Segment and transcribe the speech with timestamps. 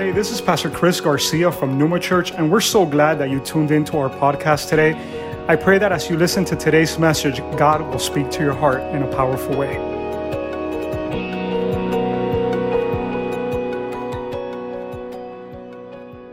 [0.00, 3.38] Hey, this is Pastor Chris Garcia from Pneuma Church, and we're so glad that you
[3.38, 4.94] tuned into our podcast today.
[5.46, 8.80] I pray that as you listen to today's message, God will speak to your heart
[8.94, 9.76] in a powerful way.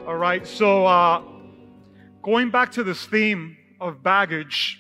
[0.08, 1.22] All right, so uh,
[2.24, 4.80] going back to this theme of baggage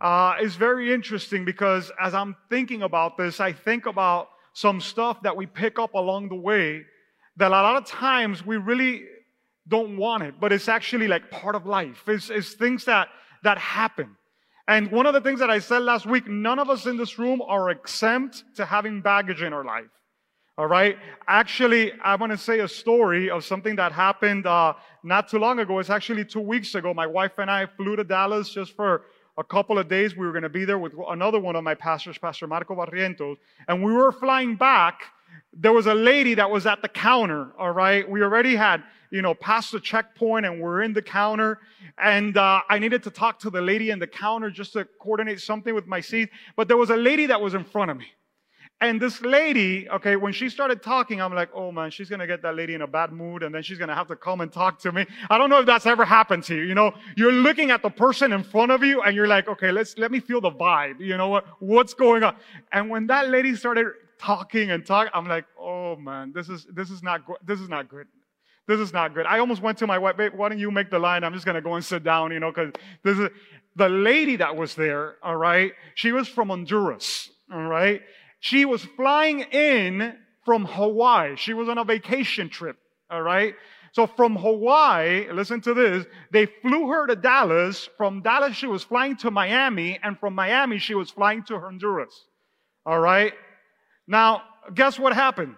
[0.00, 5.22] uh, is very interesting because as I'm thinking about this, I think about some stuff
[5.22, 6.86] that we pick up along the way
[7.36, 9.04] that a lot of times we really
[9.68, 12.02] don't want it, but it's actually like part of life.
[12.06, 13.08] It's, it's things that,
[13.42, 14.16] that happen.
[14.68, 17.18] And one of the things that I said last week, none of us in this
[17.18, 19.90] room are exempt to having baggage in our life.
[20.58, 20.98] All right.
[21.26, 25.58] Actually, I want to say a story of something that happened uh, not too long
[25.58, 25.78] ago.
[25.78, 26.92] It's actually two weeks ago.
[26.92, 29.06] My wife and I flew to Dallas just for
[29.38, 30.16] a couple of days.
[30.16, 33.38] We were going to be there with another one of my pastors, Pastor Marco Barrientos.
[33.68, 35.00] And we were flying back.
[35.52, 38.08] There was a lady that was at the counter, all right?
[38.08, 41.58] We already had, you know, passed the checkpoint and we're in the counter.
[41.98, 45.40] And uh, I needed to talk to the lady in the counter just to coordinate
[45.40, 46.30] something with my seat.
[46.56, 48.06] But there was a lady that was in front of me.
[48.82, 52.40] And this lady, okay, when she started talking, I'm like, oh man, she's gonna get
[52.42, 54.78] that lady in a bad mood and then she's gonna have to come and talk
[54.80, 55.04] to me.
[55.28, 56.62] I don't know if that's ever happened to you.
[56.62, 59.70] You know, you're looking at the person in front of you and you're like, okay,
[59.70, 60.98] let's, let me feel the vibe.
[60.98, 62.36] You know what, what's going on?
[62.72, 63.88] And when that lady started
[64.20, 67.88] talking and talking, I'm like, oh man, this is, this is not, this is not
[67.88, 68.06] good.
[68.66, 69.26] This is not good.
[69.26, 71.24] I almost went to my wife, babe, why don't you make the line?
[71.24, 73.30] I'm just gonna go and sit down, you know, cause this is,
[73.76, 78.02] the lady that was there, all right, she was from Honduras, all right?
[78.40, 81.36] She was flying in from Hawaii.
[81.36, 82.76] She was on a vacation trip.
[83.10, 83.54] All right.
[83.92, 87.88] So from Hawaii, listen to this, they flew her to Dallas.
[87.96, 89.98] From Dallas, she was flying to Miami.
[90.02, 92.24] And from Miami, she was flying to Honduras.
[92.86, 93.34] All right.
[94.10, 94.42] Now,
[94.74, 95.54] guess what happened?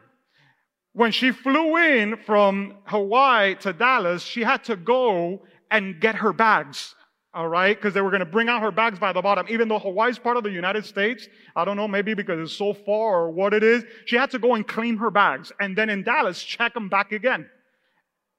[0.92, 6.32] When she flew in from Hawaii to Dallas, she had to go and get her
[6.32, 6.94] bags
[7.34, 7.76] all right?
[7.76, 9.46] Because they were going to bring out her bags by the bottom.
[9.48, 12.74] Even though Hawaii's part of the United States, I don't know, maybe because it's so
[12.74, 15.50] far or what it is, she had to go and clean her bags.
[15.58, 17.48] And then in Dallas, check them back again.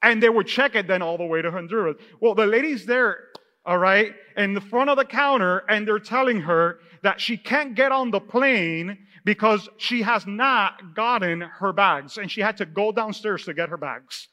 [0.02, 1.96] And they would check it then all the way to Honduras.
[2.20, 3.18] Well, the lady's there,
[3.66, 7.74] all right, in the front of the counter, and they're telling her that she can't
[7.74, 12.18] get on the plane because she has not gotten her bags.
[12.18, 14.28] And she had to go downstairs to get her bags.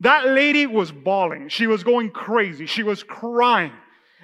[0.00, 1.48] That lady was bawling.
[1.48, 2.66] She was going crazy.
[2.66, 3.72] She was crying.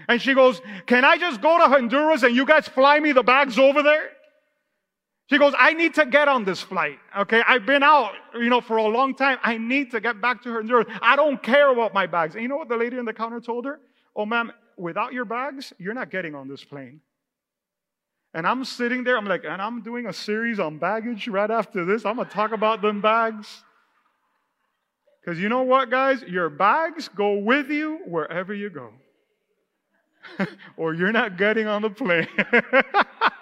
[0.08, 3.22] And she goes, Can I just go to Honduras and you guys fly me the
[3.22, 4.10] bags over there?
[5.28, 6.98] She goes, I need to get on this flight.
[7.16, 7.41] Okay.
[7.47, 9.38] I've been out, you know, for a long time.
[9.44, 10.88] I need to get back to Honduras.
[11.00, 12.34] I don't care about my bags.
[12.34, 13.78] And you know what the lady in the counter told her?
[14.16, 17.00] Oh, ma'am, without your bags, you're not getting on this plane.
[18.32, 21.84] And I'm sitting there, I'm like, and I'm doing a series on baggage right after
[21.84, 22.04] this.
[22.04, 23.64] I'm going to talk about them bags.
[25.20, 26.22] Because you know what, guys?
[26.22, 28.92] Your bags go with you wherever you go.
[30.76, 32.28] or you're not getting on the plane.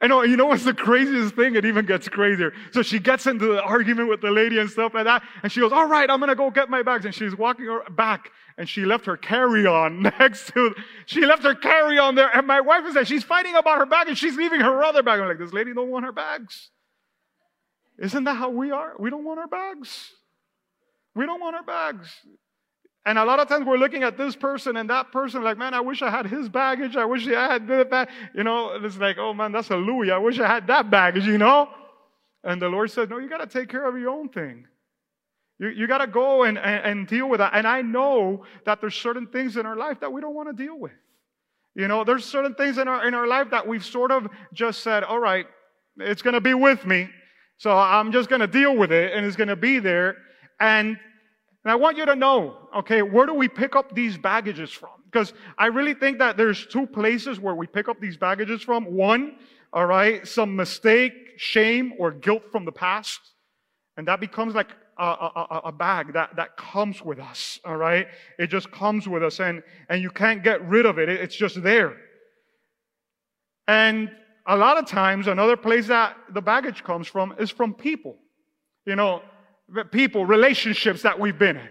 [0.00, 1.56] And oh, you know what's the craziest thing?
[1.56, 2.52] It even gets crazier.
[2.72, 5.24] So she gets into the argument with the lady and stuff like that.
[5.42, 7.04] And she goes, all right, I'm going to go get my bags.
[7.04, 10.74] And she's walking back and she left her carry-on next to,
[11.06, 12.30] she left her carry-on there.
[12.32, 13.04] And my wife is there.
[13.04, 15.18] She's fighting about her bag and she's leaving her other bag.
[15.18, 16.70] I'm like, this lady don't want her bags.
[17.98, 18.92] Isn't that how we are?
[19.00, 20.12] We don't want our bags.
[21.16, 22.08] We don't want our bags.
[23.08, 25.72] And a lot of times we're looking at this person and that person, like, man,
[25.72, 26.94] I wish I had his baggage.
[26.94, 28.10] I wish I had that.
[28.34, 30.10] You know, it's like, oh man, that's a Louis.
[30.10, 31.70] I wish I had that baggage, you know?
[32.44, 34.66] And the Lord says, no, you got to take care of your own thing.
[35.58, 37.54] You, you got to go and, and, and deal with that.
[37.54, 40.62] And I know that there's certain things in our life that we don't want to
[40.62, 40.92] deal with.
[41.74, 44.82] You know, there's certain things in our, in our life that we've sort of just
[44.82, 45.46] said, all right,
[45.96, 47.08] it's going to be with me.
[47.56, 50.18] So I'm just going to deal with it and it's going to be there.
[50.60, 50.98] And,
[51.68, 54.88] and I want you to know, okay, where do we pick up these baggages from?
[55.04, 58.86] Because I really think that there's two places where we pick up these baggages from.
[58.86, 59.36] One,
[59.74, 63.20] all right, some mistake, shame, or guilt from the past.
[63.98, 68.06] And that becomes like a, a, a, bag that, that comes with us, all right?
[68.38, 71.10] It just comes with us and, and you can't get rid of it.
[71.10, 71.98] It's just there.
[73.66, 74.10] And
[74.46, 78.16] a lot of times, another place that the baggage comes from is from people.
[78.86, 79.20] You know,
[79.90, 81.68] people, relationships that we've been in.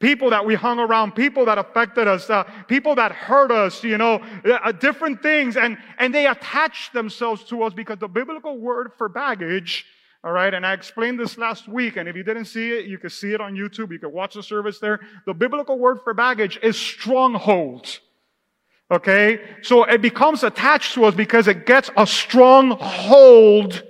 [0.00, 3.98] People that we hung around, people that affected us, uh, people that hurt us, you
[3.98, 8.90] know, uh, different things, and, and they attach themselves to us because the biblical word
[8.98, 9.86] for baggage,
[10.24, 12.98] all right, and I explained this last week, and if you didn't see it, you
[12.98, 15.00] can see it on YouTube, you can watch the service there.
[15.24, 18.00] The biblical word for baggage is stronghold.
[18.90, 19.40] Okay?
[19.62, 23.84] So it becomes attached to us because it gets a strong hold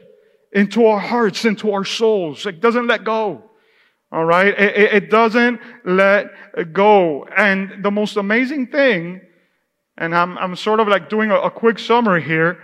[0.53, 2.47] into our hearts, into our souls.
[2.47, 3.51] It doesn't let go.
[4.11, 4.49] All right.
[4.49, 7.25] It, it, doesn't let go.
[7.25, 9.23] And the most amazing thing,
[9.97, 12.59] and I'm, I'm sort of like doing a, a quick summary here,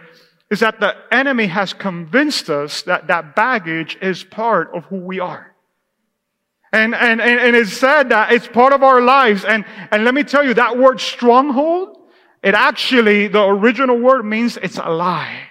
[0.50, 5.20] is that the enemy has convinced us that that baggage is part of who we
[5.20, 5.54] are.
[6.70, 9.44] And, and, and, and it's said that it's part of our lives.
[9.44, 11.96] And, and let me tell you, that word stronghold,
[12.42, 15.44] it actually, the original word means it's a lie.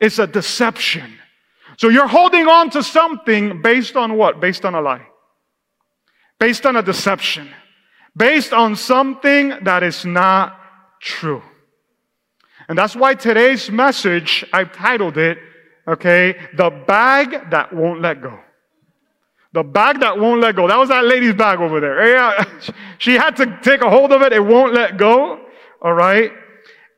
[0.00, 1.18] It's a deception.
[1.76, 4.40] So you're holding on to something based on what?
[4.40, 5.06] Based on a lie.
[6.38, 7.48] Based on a deception.
[8.16, 10.58] Based on something that is not
[11.00, 11.42] true.
[12.68, 15.38] And that's why today's message, I've titled it,
[15.86, 18.38] okay, the bag that won't let go.
[19.52, 20.66] The bag that won't let go.
[20.66, 22.08] That was that lady's bag over there.
[22.08, 22.44] Yeah,
[22.98, 24.32] she had to take a hold of it.
[24.32, 25.46] It won't let go.
[25.80, 26.32] All right.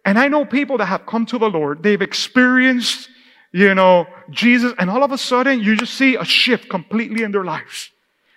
[0.05, 1.83] And I know people that have come to the Lord.
[1.83, 3.11] They've experienced,
[3.57, 7.33] you know, Jesus, and all of a sudden you just see a shift completely in
[7.33, 7.91] their lives.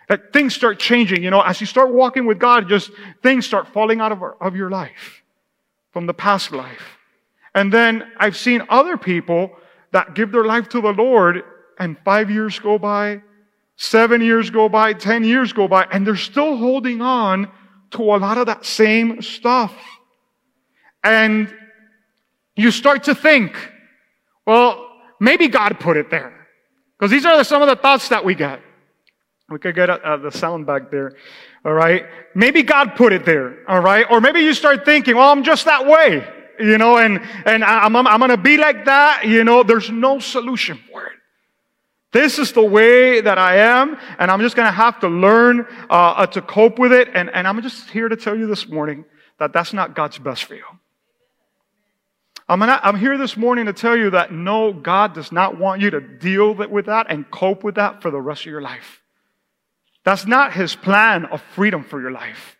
[0.08, 1.22] That things start changing.
[1.24, 2.90] You know, as you start walking with God, just
[3.22, 5.22] things start falling out of, of your life
[5.92, 6.98] from the past life.
[7.54, 9.52] And then I've seen other people
[9.92, 11.44] that give their life to the Lord
[11.78, 13.22] and five years go by,
[13.76, 17.52] seven years go by, ten years go by, and they're still holding on
[17.92, 19.76] to a lot of that same stuff.
[21.04, 21.54] And
[22.56, 23.58] you start to think,
[24.48, 24.89] well,
[25.20, 26.34] maybe God put it there.
[26.98, 28.62] Because these are some of the thoughts that we get.
[29.50, 31.16] We could get uh, the sound back there.
[31.66, 32.06] All right.
[32.36, 33.58] Maybe God put it there.
[33.68, 34.06] All right.
[34.10, 36.28] Or maybe you start thinking, well, I'm just that way
[36.60, 39.90] you know, and, and I'm, I'm, I'm going to be like that, you know, there's
[39.90, 41.14] no solution for it.
[42.12, 45.66] This is the way that I am, and I'm just going to have to learn
[45.90, 47.08] uh, uh, to cope with it.
[47.14, 49.06] And, and I'm just here to tell you this morning
[49.38, 50.66] that that's not God's best for you.
[52.50, 55.92] I'm, I'm here this morning to tell you that no, God does not want you
[55.92, 59.04] to deal with that and cope with that for the rest of your life.
[60.04, 62.58] That's not His plan of freedom for your life.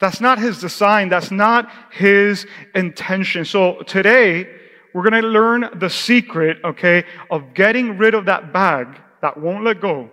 [0.00, 1.10] That's not his design.
[1.10, 3.44] That's not his intention.
[3.44, 4.48] So today,
[4.94, 9.62] we're going to learn the secret, okay, of getting rid of that bag that won't
[9.62, 10.10] let go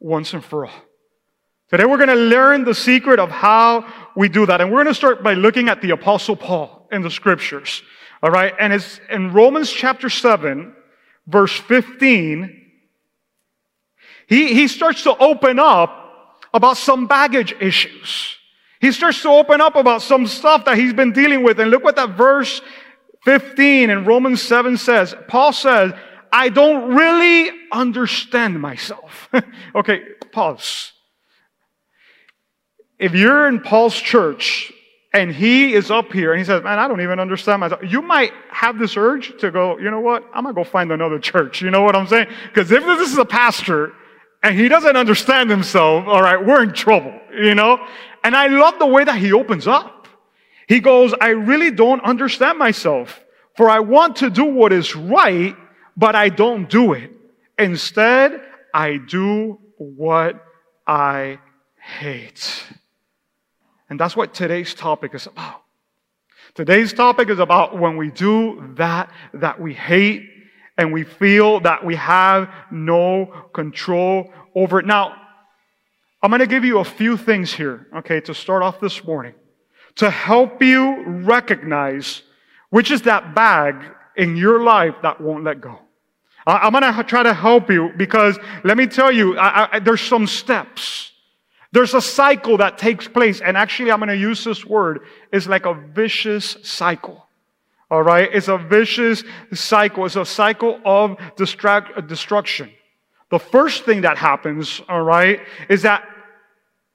[0.00, 0.72] once and for all.
[1.70, 4.60] Today, we're going to learn the secret of how we do that.
[4.60, 7.82] And we're going to start by looking at the apostle Paul in the scriptures.
[8.22, 8.54] All right.
[8.58, 10.74] And it's in Romans chapter 7,
[11.26, 12.66] verse 15.
[14.26, 18.36] He, he starts to open up about some baggage issues.
[18.80, 21.58] He starts to open up about some stuff that he's been dealing with.
[21.58, 22.60] And look what that verse
[23.24, 25.14] 15 in Romans 7 says.
[25.28, 25.92] Paul says,
[26.32, 29.28] I don't really understand myself.
[29.74, 30.02] okay,
[30.32, 30.92] pause.
[32.98, 34.72] If you're in Paul's church
[35.12, 38.02] and he is up here and he says, man, I don't even understand myself, you
[38.02, 40.24] might have this urge to go, you know what?
[40.34, 41.62] I'm going to go find another church.
[41.62, 42.28] You know what I'm saying?
[42.48, 43.92] Because if this is a pastor
[44.42, 47.84] and he doesn't understand himself, all right, we're in trouble, you know?
[48.22, 50.08] And I love the way that he opens up.
[50.68, 53.24] He goes, I really don't understand myself,
[53.56, 55.56] for I want to do what is right,
[55.96, 57.10] but I don't do it.
[57.58, 58.42] Instead,
[58.74, 60.44] I do what
[60.86, 61.38] I
[61.80, 62.64] hate.
[63.90, 65.62] And that's what today's topic is about.
[66.54, 70.28] Today's topic is about when we do that that we hate
[70.76, 74.86] and we feel that we have no control over it.
[74.86, 75.14] Now,
[76.22, 79.34] I'm going to give you a few things here, okay, to start off this morning
[79.98, 82.22] to help you recognize
[82.70, 83.74] which is that bag
[84.16, 85.78] in your life that won't let go.
[86.46, 90.00] I'm going to try to help you because let me tell you, I, I, there's
[90.00, 91.12] some steps.
[91.72, 93.40] There's a cycle that takes place.
[93.40, 95.00] And actually, I'm going to use this word.
[95.32, 97.26] It's like a vicious cycle.
[97.90, 98.28] All right.
[98.32, 99.22] It's a vicious
[99.52, 100.06] cycle.
[100.06, 102.70] It's a cycle of distract, destruction.
[103.30, 106.08] The first thing that happens, all right, is that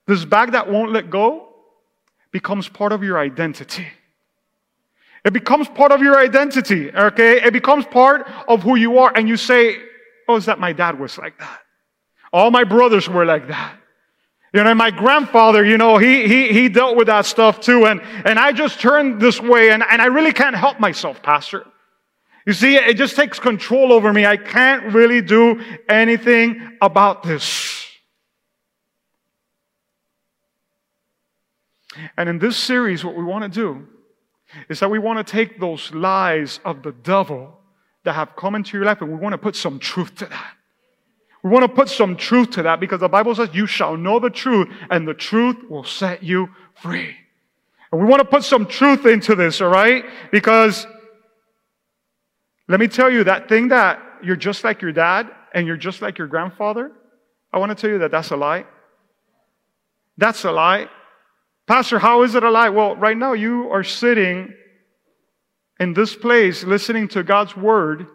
[0.06, 1.48] this bag that won't let go
[2.32, 3.86] becomes part of your identity.
[5.24, 7.42] It becomes part of your identity, okay?
[7.42, 9.12] It becomes part of who you are.
[9.14, 9.76] And you say,
[10.28, 11.60] oh, is that my dad was like that?
[12.32, 13.78] All my brothers were like that.
[14.54, 17.86] You know, my grandfather, you know, he, he, he dealt with that stuff too.
[17.86, 21.66] And, and I just turned this way and, and I really can't help myself, pastor.
[22.46, 24.24] You see, it just takes control over me.
[24.24, 27.84] I can't really do anything about this.
[32.16, 33.88] And in this series, what we want to do
[34.68, 37.58] is that we want to take those lies of the devil
[38.04, 40.54] that have come into your life and we want to put some truth to that.
[41.44, 44.18] We want to put some truth to that because the Bible says you shall know
[44.18, 47.14] the truth and the truth will set you free.
[47.92, 50.06] And we want to put some truth into this, all right?
[50.32, 50.86] Because
[52.66, 56.00] let me tell you that thing that you're just like your dad and you're just
[56.00, 56.90] like your grandfather,
[57.52, 58.64] I want to tell you that that's a lie.
[60.16, 60.88] That's a lie.
[61.66, 62.70] Pastor, how is it a lie?
[62.70, 64.54] Well, right now you are sitting
[65.78, 68.06] in this place listening to God's word,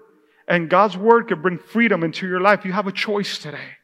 [0.49, 2.65] and God's word can bring freedom into your life.
[2.65, 3.77] You have a choice today.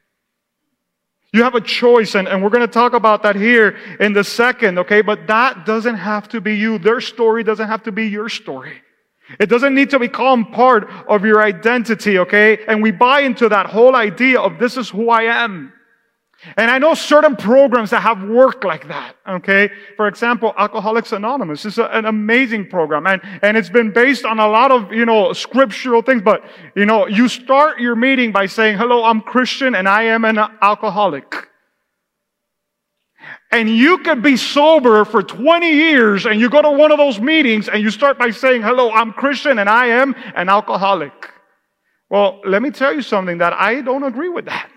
[1.31, 4.24] You have a choice, and, and we're going to talk about that here in the
[4.24, 5.01] second, okay?
[5.01, 6.77] But that doesn't have to be you.
[6.77, 8.81] Their story doesn't have to be your story.
[9.39, 12.60] It doesn't need to become part of your identity, okay?
[12.67, 15.74] And we buy into that whole idea of this is who I am.
[16.58, 19.70] And I know certain programs that have worked like that, okay?
[19.98, 24.40] For example, Alcoholics Anonymous is a, an amazing program and, and it's been based on
[24.40, 26.44] a lot of, you know, scriptural things, but,
[26.75, 30.38] you know, you start your meeting by saying, hello, I'm Christian and I am an
[30.62, 31.50] alcoholic.
[33.52, 37.20] And you could be sober for 20 years and you go to one of those
[37.20, 41.32] meetings and you start by saying, hello, I'm Christian and I am an alcoholic.
[42.10, 44.70] Well, let me tell you something that I don't agree with that.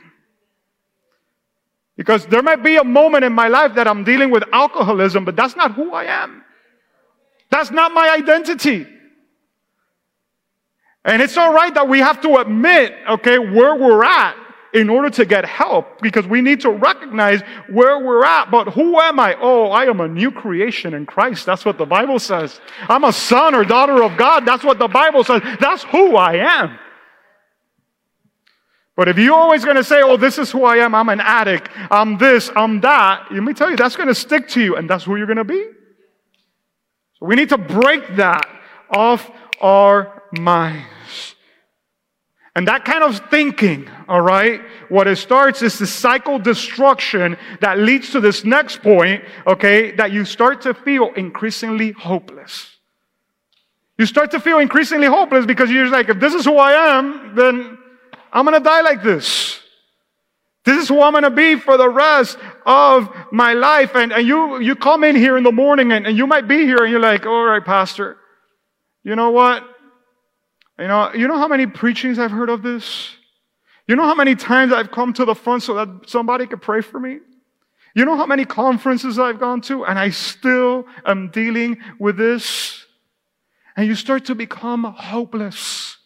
[1.99, 5.35] Because there might be a moment in my life that I'm dealing with alcoholism, but
[5.35, 6.45] that's not who I am.
[7.51, 8.87] That's not my identity.
[11.05, 14.37] And it's all right that we have to admit, okay, where we're at
[14.75, 18.49] in order to get help because we need to recognize where we're at.
[18.49, 19.37] But who am I?
[19.41, 21.47] Oh, I am a new creation in Christ.
[21.47, 22.61] That's what the Bible says.
[22.89, 24.47] I'm a son or daughter of God.
[24.47, 25.43] That's what the Bible says.
[25.59, 26.79] That's who I am.
[28.99, 31.21] But if you're always going to say, oh, this is who I am, I'm an
[31.21, 34.75] addict, I'm this, I'm that, let me tell you, that's going to stick to you,
[34.75, 35.69] and that's who you're going to be.
[37.15, 38.49] So we need to break that
[38.91, 41.37] off our minds.
[42.57, 47.79] And that kind of thinking, all right, what it starts is the cycle destruction that
[47.79, 52.79] leads to this next point, okay, that you start to feel increasingly hopeless.
[53.97, 57.37] You start to feel increasingly hopeless because you're like, if this is who I am,
[57.37, 57.78] then
[58.33, 59.61] I'm going to die like this.
[60.65, 63.95] This is who I'm going to be for the rest of my life.
[63.95, 66.59] And, and you, you come in here in the morning and, and you might be
[66.59, 68.19] here and you're like, all right, pastor,
[69.03, 69.65] you know what?
[70.79, 73.11] You know, you know how many preachings I've heard of this?
[73.87, 76.83] You know how many times I've come to the front so that somebody could pray
[76.83, 77.19] for me?
[77.95, 82.85] You know how many conferences I've gone to and I still am dealing with this?
[83.77, 85.98] And you start to become hopeless.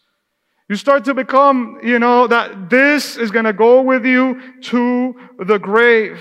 [0.68, 5.14] You start to become, you know, that this is going to go with you to
[5.38, 6.20] the grave.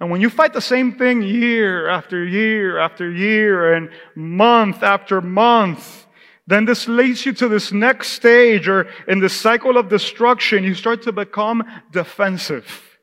[0.00, 5.20] And when you fight the same thing year after year after year and month after
[5.20, 6.06] month,
[6.46, 10.74] then this leads you to this next stage or in the cycle of destruction, you
[10.74, 11.62] start to become
[11.92, 12.98] defensive.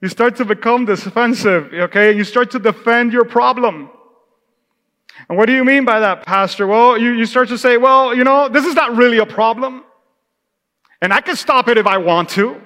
[0.00, 2.16] You start to become defensive, okay?
[2.16, 3.90] You start to defend your problem.
[5.30, 6.66] And what do you mean by that, Pastor?
[6.66, 9.84] Well, you, you start to say, well, you know, this is not really a problem.
[11.00, 12.60] And I can stop it if I want to.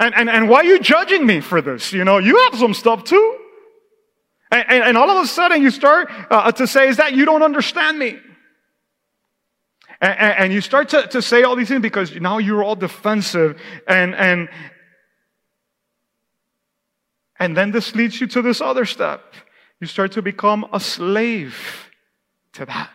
[0.00, 1.92] And, and, and why are you judging me for this?
[1.92, 3.38] You know, you have some stuff too.
[4.50, 7.24] And, and, and all of a sudden you start uh, to say, is that you
[7.24, 8.18] don't understand me?
[10.00, 13.62] And, and, you start to, to say all these things because now you're all defensive
[13.86, 14.48] and, and,
[17.38, 19.32] and then this leads you to this other step
[19.80, 21.90] you start to become a slave
[22.52, 22.90] to that.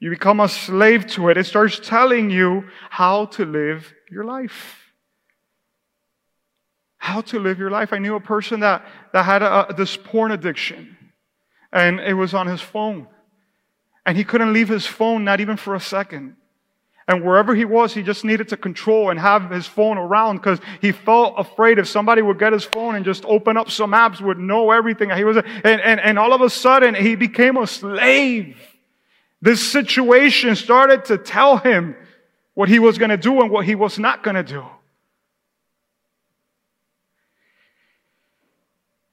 [0.00, 1.36] You become a slave to it.
[1.36, 4.92] It starts telling you how to live your life.
[6.96, 7.92] How to live your life.
[7.92, 10.96] I knew a person that, that had a, this porn addiction,
[11.72, 13.06] and it was on his phone.
[14.06, 16.36] And he couldn't leave his phone, not even for a second.
[17.10, 20.60] And wherever he was, he just needed to control and have his phone around because
[20.80, 24.20] he felt afraid if somebody would get his phone and just open up some apps,
[24.20, 25.10] would know everything.
[25.10, 28.56] He was, and, and, and all of a sudden, he became a slave.
[29.42, 31.96] This situation started to tell him
[32.54, 34.64] what he was going to do and what he was not going to do.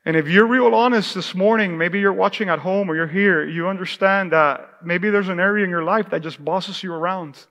[0.06, 3.44] And if you're real honest this morning, maybe you're watching at home or you're here,
[3.44, 7.48] you understand that maybe there's an area in your life that just bosses you around.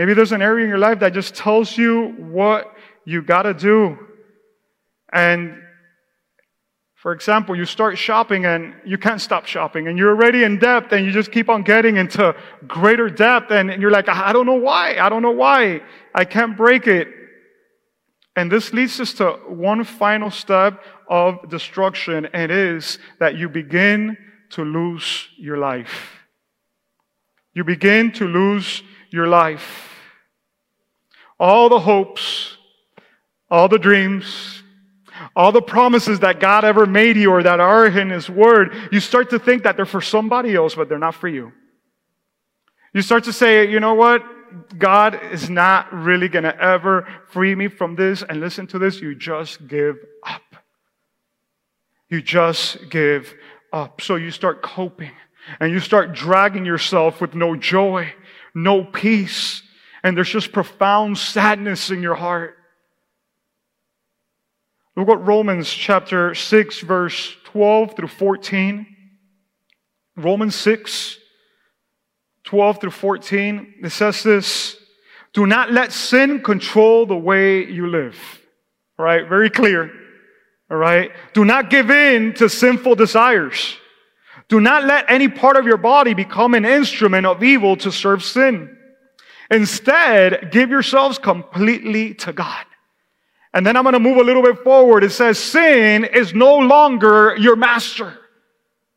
[0.00, 3.98] Maybe there's an area in your life that just tells you what you gotta do.
[5.12, 5.60] And
[6.94, 10.90] for example, you start shopping and you can't stop shopping and you're already in debt
[10.94, 12.34] and you just keep on getting into
[12.66, 14.96] greater debt and you're like, I don't know why.
[14.96, 15.82] I don't know why.
[16.14, 17.06] I can't break it.
[18.36, 23.50] And this leads us to one final step of destruction and it is that you
[23.50, 24.16] begin
[24.52, 26.24] to lose your life.
[27.52, 29.88] You begin to lose your life
[31.40, 32.56] all the hopes,
[33.50, 34.62] all the dreams,
[35.34, 39.00] all the promises that God ever made you or that are in His Word, you
[39.00, 41.52] start to think that they're for somebody else, but they're not for you.
[42.92, 44.22] You start to say, you know what?
[44.76, 48.22] God is not really going to ever free me from this.
[48.22, 50.42] And listen to this you just give up.
[52.08, 53.32] You just give
[53.72, 54.00] up.
[54.00, 55.12] So you start coping
[55.60, 58.12] and you start dragging yourself with no joy,
[58.54, 59.62] no peace,
[60.02, 62.56] and there's just profound sadness in your heart.
[64.96, 68.86] Look at Romans chapter 6, verse 12 through 14.
[70.16, 71.18] Romans 6,
[72.44, 73.74] 12 through 14.
[73.82, 74.76] It says this
[75.32, 78.18] Do not let sin control the way you live.
[78.98, 79.90] All right, very clear.
[80.70, 83.76] All right, do not give in to sinful desires.
[84.48, 88.22] Do not let any part of your body become an instrument of evil to serve
[88.22, 88.76] sin.
[89.50, 92.64] Instead, give yourselves completely to God.
[93.52, 95.02] And then I'm going to move a little bit forward.
[95.02, 98.16] It says, sin is no longer your master.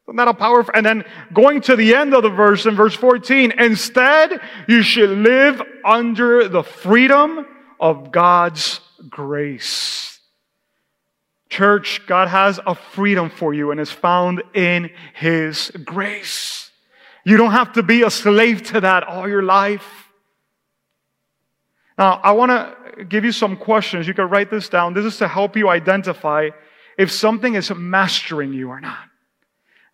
[0.07, 0.73] Isn't that a powerful?
[0.75, 5.09] And then going to the end of the verse in verse 14, instead, you should
[5.09, 7.47] live under the freedom
[7.79, 8.79] of God's
[9.09, 10.19] grace.
[11.49, 16.71] Church, God has a freedom for you and is found in His grace.
[17.25, 20.02] You don't have to be a slave to that all your life.
[21.97, 24.07] Now, I want to give you some questions.
[24.07, 24.93] You can write this down.
[24.93, 26.49] This is to help you identify
[26.97, 29.09] if something is mastering you or not.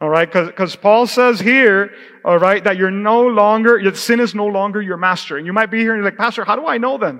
[0.01, 1.91] All right, because Paul says here,
[2.23, 5.37] all right, that you're no longer, your sin is no longer your master.
[5.37, 7.19] And you might be here and you're like, Pastor, how do I know then?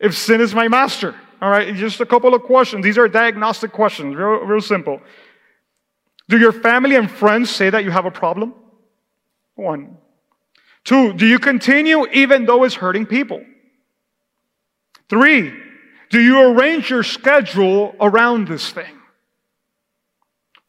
[0.00, 1.14] If sin is my master?
[1.42, 2.82] All right, just a couple of questions.
[2.82, 5.02] These are diagnostic questions, real, real simple.
[6.30, 8.54] Do your family and friends say that you have a problem?
[9.54, 9.98] One.
[10.84, 13.44] Two, do you continue even though it's hurting people?
[15.08, 15.52] Three,
[16.10, 19.00] do you arrange your schedule around this thing?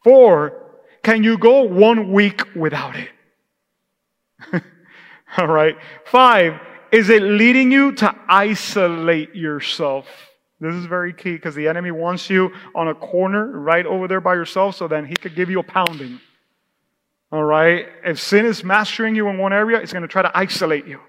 [0.04, 0.52] Four,
[1.02, 3.10] can you go one week without it?
[5.36, 5.76] All right.
[6.06, 6.60] Five,
[6.92, 10.06] is it leading you to isolate yourself?
[10.60, 14.20] This is very key because the enemy wants you on a corner right over there
[14.20, 16.20] by yourself so then he could give you a pounding.
[17.30, 17.86] All right?
[18.04, 21.00] If sin is mastering you in one area, it's going to try to isolate you.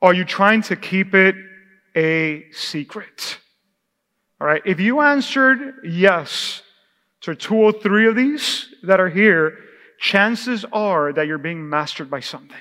[0.00, 1.34] Are you trying to keep it
[1.96, 3.38] a secret?
[4.40, 4.62] All right?
[4.64, 6.62] If you answered yes
[7.22, 9.58] to two or three of these that are here,
[9.98, 12.56] chances are that you're being mastered by something.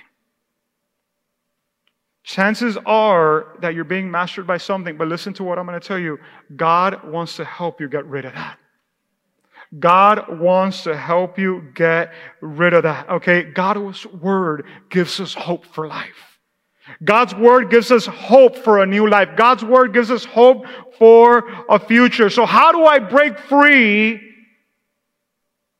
[2.23, 5.87] Chances are that you're being mastered by something, but listen to what I'm going to
[5.87, 6.19] tell you.
[6.55, 8.57] God wants to help you get rid of that.
[9.79, 13.09] God wants to help you get rid of that.
[13.09, 13.43] Okay.
[13.43, 16.36] God's word gives us hope for life.
[17.03, 19.29] God's word gives us hope for a new life.
[19.35, 20.65] God's word gives us hope
[20.97, 22.29] for a future.
[22.29, 24.21] So how do I break free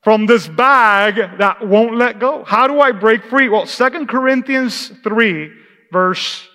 [0.04, 2.44] from this bag that won't let go?
[2.44, 3.50] How do I break free?
[3.50, 5.52] Well, Second Corinthians 3
[5.92, 6.48] verse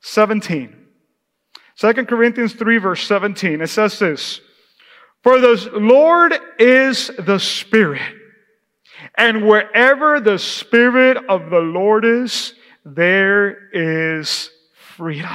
[0.00, 0.74] 17.
[1.76, 3.60] 2 Corinthians 3 verse 17.
[3.60, 4.40] It says this,
[5.22, 8.02] For the Lord is the Spirit,
[9.16, 12.54] and wherever the Spirit of the Lord is,
[12.86, 14.48] there is
[14.96, 15.28] freedom.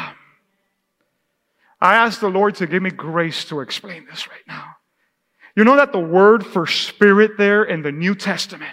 [1.82, 4.64] I ask the Lord to give me grace to explain this right now.
[5.56, 8.72] You know that the word for spirit there in the New Testament,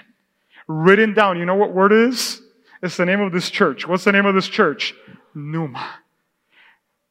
[0.69, 2.41] written down, you know what word is?
[2.81, 3.89] It's the name of this church.
[3.89, 4.95] What's the name of this church?
[5.35, 5.95] Pneuma.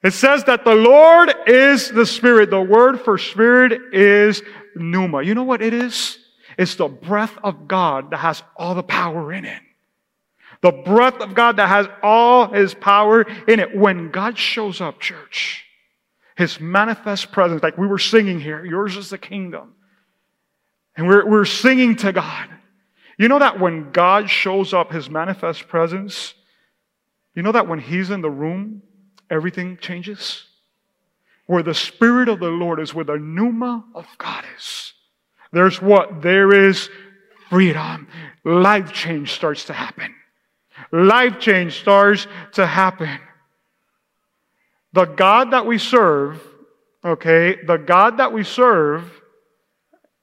[0.04, 2.50] It says that the Lord is the Spirit.
[2.50, 4.42] The word for Spirit is
[4.76, 5.24] pneuma.
[5.24, 6.18] You know what it is?
[6.58, 9.62] It's the breath of God that has all the power in it.
[10.62, 13.76] The breath of God that has all His power in it.
[13.76, 15.66] When God shows up, church,
[16.36, 19.76] His manifest presence, like we were singing here, yours is the kingdom.
[20.96, 22.50] And we're, we're singing to God.
[23.18, 26.34] You know that when God shows up, his manifest presence,
[27.36, 28.82] you know that when he's in the room,
[29.30, 30.44] everything changes?
[31.46, 34.94] Where the Spirit of the Lord is, where the pneuma of God is.
[35.52, 36.22] There's what?
[36.22, 36.90] There is
[37.50, 38.08] freedom.
[38.44, 40.14] Life change starts to happen.
[40.92, 43.20] Life change starts to happen.
[44.94, 46.42] The God that we serve,
[47.04, 49.12] okay, the God that we serve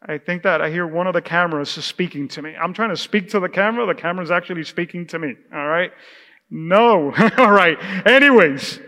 [0.07, 2.55] I think that I hear one of the cameras is speaking to me.
[2.55, 3.87] I'm trying to speak to the camera.
[3.87, 5.35] The camera's actually speaking to me.
[5.53, 5.93] All right.
[6.51, 7.15] No.
[7.39, 7.79] All right.
[8.07, 8.81] Anyways,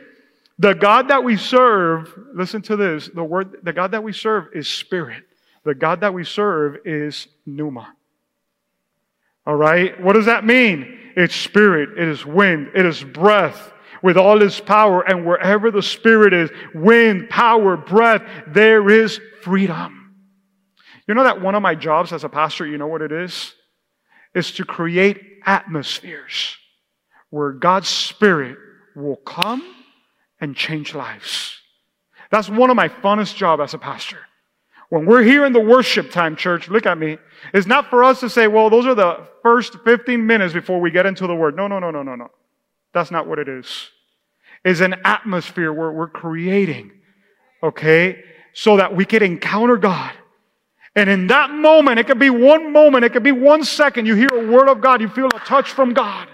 [0.59, 3.09] the God that we serve, listen to this.
[3.09, 5.25] The word, the God that we serve is spirit.
[5.65, 7.95] The God that we serve is pneuma.
[9.47, 9.99] All right.
[10.03, 10.99] What does that mean?
[11.17, 11.99] It's spirit.
[11.99, 12.71] It is wind.
[12.75, 15.01] It is breath with all its power.
[15.01, 20.15] And wherever the spirit is, wind, power, breath, there is freedom.
[21.09, 23.55] You know that one of my jobs as a pastor, you know what it is?
[24.35, 26.57] Is to create atmospheres
[27.31, 28.59] where God's Spirit
[28.95, 29.63] will come
[30.41, 31.57] and change lives.
[32.31, 34.19] That's one of my funnest jobs as a pastor.
[34.89, 37.19] When we're here in the worship time, church, look at me.
[37.53, 40.91] It's not for us to say, well, those are the first 15 minutes before we
[40.91, 41.57] get into the word.
[41.57, 42.31] No, no, no, no, no, no.
[42.93, 43.91] That's not what it is.
[44.65, 46.93] It's an atmosphere where we're creating,
[47.63, 48.23] okay,
[48.53, 50.13] so that we can encounter God.
[50.95, 54.15] And in that moment, it could be one moment, it could be one second, you
[54.15, 56.29] hear a word of God, you feel a touch from God.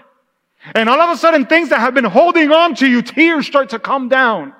[0.73, 3.69] And all of a sudden, things that have been holding on to you, tears start
[3.71, 4.53] to come down.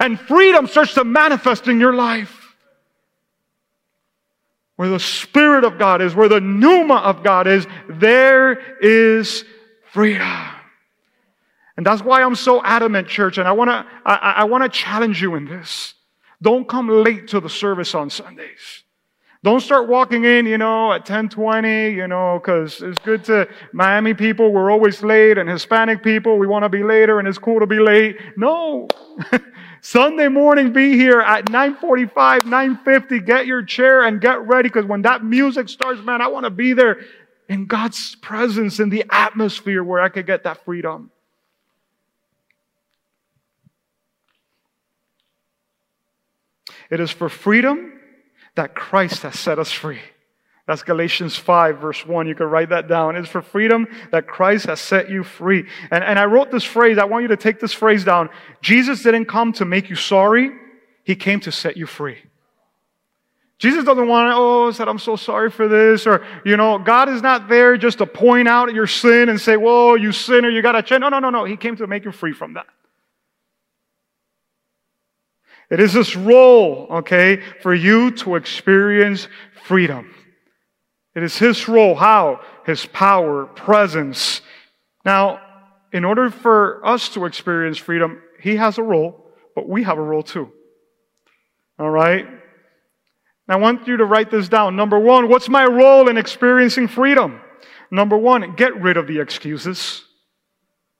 [0.00, 2.43] And freedom starts to manifest in your life.
[4.76, 9.44] Where the Spirit of God is, where the pneuma of God is, there is
[9.92, 10.28] freedom.
[11.76, 15.34] And that's why I'm so adamant, church, and I wanna, I, I wanna challenge you
[15.34, 15.94] in this.
[16.42, 18.84] Don't come late to the service on Sundays.
[19.44, 24.14] Don't start walking in, you know, at 1020, you know, because it's good to Miami
[24.14, 27.60] people, we're always late, and Hispanic people, we want to be later, and it's cool
[27.60, 28.16] to be late.
[28.38, 28.88] No.
[29.84, 33.20] Sunday morning, be here at 945, 950.
[33.20, 36.50] Get your chair and get ready, because when that music starts, man, I want to
[36.50, 37.00] be there
[37.50, 41.10] in God's presence, in the atmosphere where I could get that freedom.
[46.88, 47.92] It is for freedom
[48.54, 50.00] that Christ has set us free.
[50.66, 52.26] That's Galatians 5, verse 1.
[52.26, 53.16] You can write that down.
[53.16, 55.66] It's for freedom that Christ has set you free.
[55.90, 56.96] And, and I wrote this phrase.
[56.96, 58.30] I want you to take this phrase down.
[58.62, 60.52] Jesus didn't come to make you sorry.
[61.04, 62.16] He came to set you free.
[63.58, 66.06] Jesus doesn't want to, oh, said, I'm so sorry for this.
[66.06, 69.56] Or, you know, God is not there just to point out your sin and say,
[69.58, 71.00] whoa, you sinner, you got to change.
[71.00, 71.44] No, no, no, no.
[71.44, 72.66] He came to make you free from that.
[75.70, 79.28] It is this role, okay, for you to experience
[79.64, 80.14] freedom.
[81.14, 81.94] It is His role.
[81.94, 82.40] How?
[82.66, 84.40] His power, presence.
[85.04, 85.40] Now,
[85.92, 89.24] in order for us to experience freedom, He has a role,
[89.54, 90.50] but we have a role too.
[91.78, 92.26] All right?
[93.46, 94.74] Now, I want you to write this down.
[94.76, 97.40] Number one, what's my role in experiencing freedom?
[97.90, 100.02] Number one, get rid of the excuses.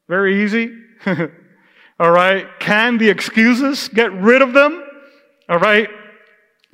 [0.09, 0.70] Very easy.
[1.98, 2.46] All right.
[2.61, 4.85] Can the excuses get rid of them?
[5.48, 5.88] All right.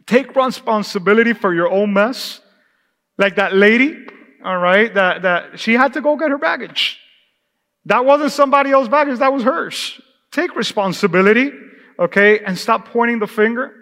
[0.06, 2.40] Take responsibility for your own mess.
[3.20, 4.06] Like that lady,
[4.42, 6.98] all right, that, that she had to go get her baggage.
[7.84, 10.00] That wasn't somebody else's baggage, that was hers.
[10.32, 11.52] Take responsibility,
[11.98, 13.74] okay, and stop pointing the finger.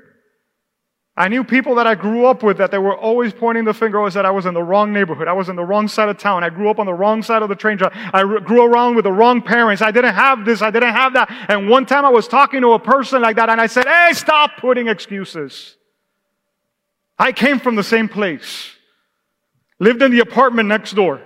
[1.17, 4.01] I knew people that I grew up with that they were always pointing the finger
[4.01, 5.29] was that I was in the wrong neighborhood.
[5.29, 6.43] I was in the wrong side of town.
[6.43, 7.93] I grew up on the wrong side of the train track.
[7.95, 9.83] I grew around with the wrong parents.
[9.83, 10.63] I didn't have this.
[10.63, 11.29] I didn't have that.
[11.49, 14.13] And one time I was talking to a person like that and I said, Hey,
[14.15, 15.77] stop putting excuses.
[17.19, 18.78] I came from the same place.
[19.81, 21.23] Lived in the apartment next door.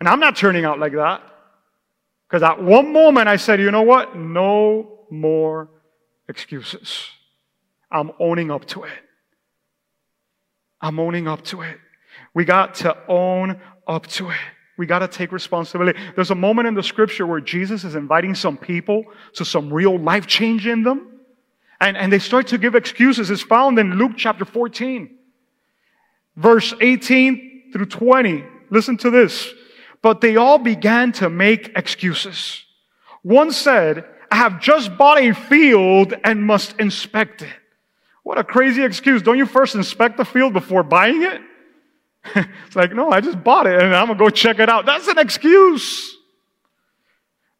[0.00, 1.22] And I'm not turning out like that.
[2.28, 4.16] Because at one moment I said, you know what?
[4.16, 5.68] No more
[6.28, 7.08] excuses.
[7.90, 8.92] I'm owning up to it.
[10.80, 11.78] I'm owning up to it.
[12.34, 14.40] We got to own up to it.
[14.76, 15.98] We got to take responsibility.
[16.16, 19.96] There's a moment in the scripture where Jesus is inviting some people to some real
[19.98, 21.20] life change in them.
[21.80, 23.30] And, and they start to give excuses.
[23.30, 25.16] It's found in Luke chapter 14,
[26.36, 28.44] verse 18 through 20.
[28.70, 29.52] Listen to this.
[30.02, 32.64] But they all began to make excuses.
[33.22, 37.52] One said, I have just bought a field and must inspect it.
[38.22, 39.22] What a crazy excuse.
[39.22, 41.40] Don't you first inspect the field before buying it?
[42.66, 44.86] it's like, no, I just bought it and I'm going to go check it out.
[44.86, 46.16] That's an excuse.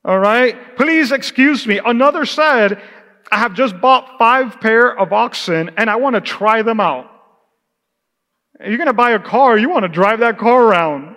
[0.05, 0.77] All right.
[0.77, 1.81] Please excuse me.
[1.85, 2.83] Another said,
[3.31, 7.11] I have just bought five pair of oxen and I want to try them out.
[8.61, 9.59] You're going to buy a car.
[9.59, 11.17] You want to drive that car around.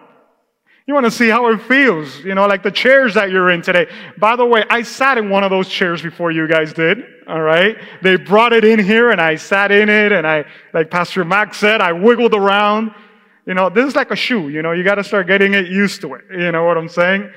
[0.87, 3.61] You want to see how it feels, you know, like the chairs that you're in
[3.61, 3.87] today.
[4.17, 7.03] By the way, I sat in one of those chairs before you guys did.
[7.27, 7.77] All right.
[8.01, 11.57] They brought it in here and I sat in it and I, like Pastor Max
[11.57, 12.91] said, I wiggled around.
[13.45, 15.67] You know, this is like a shoe, you know, you got to start getting it
[15.67, 16.23] used to it.
[16.31, 17.29] You know what I'm saying?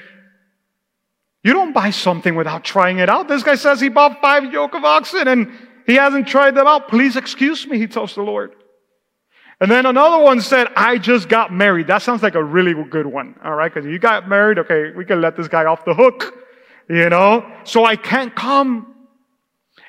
[1.42, 3.26] You don't buy something without trying it out.
[3.26, 5.52] This guy says he bought five yoke of oxen and
[5.86, 6.88] he hasn't tried them out.
[6.88, 8.54] Please excuse me, he tells the Lord.
[9.61, 11.88] And then another one said, I just got married.
[11.88, 13.35] That sounds like a really good one.
[13.44, 13.73] All right.
[13.73, 14.59] Cause you got married.
[14.59, 14.92] Okay.
[14.96, 16.35] We can let this guy off the hook,
[16.88, 18.94] you know, so I can't come.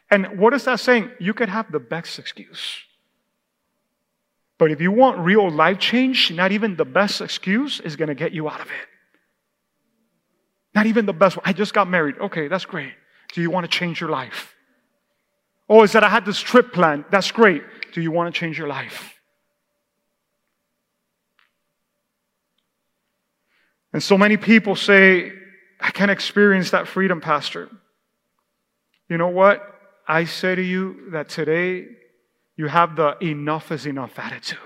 [0.09, 1.09] And what is that saying?
[1.19, 2.79] You could have the best excuse.
[4.57, 8.15] But if you want real life change, not even the best excuse is going to
[8.15, 8.87] get you out of it.
[10.75, 11.43] Not even the best one.
[11.45, 12.17] I just got married.
[12.19, 12.49] Okay.
[12.49, 12.91] That's great.
[13.33, 14.53] Do you want to change your life?
[15.69, 17.05] Oh, is that I had this trip planned?
[17.09, 17.63] That's great.
[17.93, 19.20] Do you want to change your life?
[23.93, 25.31] And so many people say,
[25.79, 27.69] I can't experience that freedom, Pastor.
[29.09, 29.61] You know what?
[30.07, 31.87] I say to you that today
[32.55, 34.59] you have the enough is enough attitude.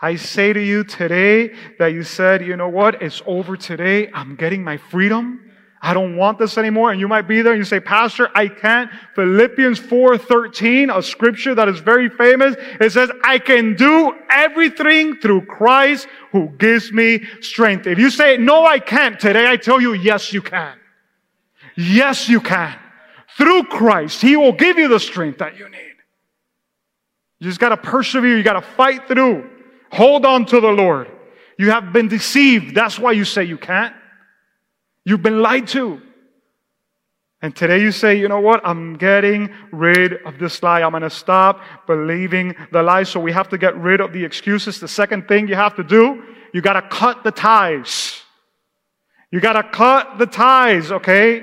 [0.00, 3.02] I say to you today that you said, you know what?
[3.02, 4.10] It's over today.
[4.14, 5.47] I'm getting my freedom.
[5.80, 6.90] I don't want this anymore.
[6.90, 8.90] And you might be there and you say, Pastor, I can't.
[9.14, 12.56] Philippians 4:13, a scripture that is very famous.
[12.80, 17.86] It says, I can do everything through Christ who gives me strength.
[17.86, 20.76] If you say, no, I can't today, I tell you, yes, you can.
[21.76, 22.76] Yes, you can.
[23.36, 25.78] Through Christ, He will give you the strength that you need.
[27.38, 28.36] You just gotta persevere.
[28.36, 29.48] You gotta fight through.
[29.92, 31.08] Hold on to the Lord.
[31.56, 32.74] You have been deceived.
[32.74, 33.94] That's why you say you can't.
[35.08, 36.02] You've been lied to.
[37.40, 38.60] And today you say, you know what?
[38.62, 40.82] I'm getting rid of this lie.
[40.82, 43.04] I'm going to stop believing the lie.
[43.04, 44.80] So we have to get rid of the excuses.
[44.80, 48.20] The second thing you have to do, you got to cut the ties.
[49.30, 51.40] You got to cut the ties, okay?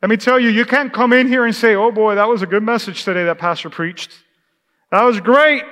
[0.00, 2.40] Let me tell you, you can't come in here and say, oh boy, that was
[2.40, 4.12] a good message today that pastor preached.
[4.92, 5.62] That was great.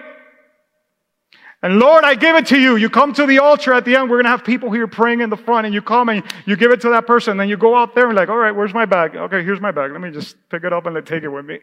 [1.62, 2.76] And Lord, I give it to you.
[2.76, 4.08] You come to the altar at the end.
[4.08, 6.56] We're going to have people here praying in the front and you come and you
[6.56, 7.32] give it to that person.
[7.32, 9.14] And then you go out there and like, all right, where's my bag?
[9.14, 9.92] Okay, here's my bag.
[9.92, 11.58] Let me just pick it up and take it with me.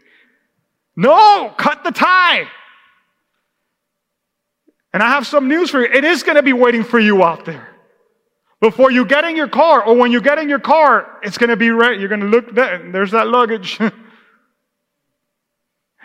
[0.95, 2.47] No, cut the tie.
[4.93, 5.91] And I have some news for you.
[5.91, 7.67] It is going to be waiting for you out there.
[8.59, 11.49] Before you get in your car or when you get in your car, it's going
[11.49, 11.99] to be right.
[11.99, 12.91] You're going to look there.
[12.91, 13.79] There's that luggage.